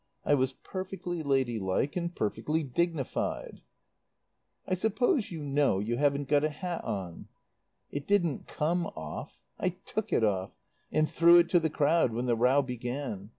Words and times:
I 0.25 0.33
was 0.33 0.53
perfectly 0.63 1.21
lady 1.21 1.59
like 1.59 1.95
and 1.95 2.15
perfectly 2.15 2.63
dignified." 2.63 3.61
"I 4.67 4.73
suppose 4.73 5.29
you 5.29 5.41
know 5.41 5.77
you 5.77 5.95
haven't 5.97 6.27
got 6.27 6.43
a 6.43 6.49
hat 6.49 6.83
on?" 6.83 7.27
"It 7.91 8.07
didn't 8.07 8.47
come 8.47 8.87
off. 8.95 9.37
I 9.59 9.69
took 9.69 10.11
it 10.11 10.23
off 10.23 10.55
and 10.91 11.07
threw 11.07 11.37
it 11.37 11.49
to 11.49 11.59
the 11.59 11.69
crowd 11.69 12.13
when 12.13 12.25
the 12.25 12.35
row 12.35 12.63
began. 12.63 13.29